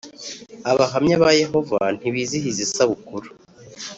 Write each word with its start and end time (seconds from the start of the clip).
Abahamya 0.71 1.15
ba 1.23 1.29
Yehova 1.41 1.79
ntibizihiza 1.97 2.59
isabukuru 2.67 3.27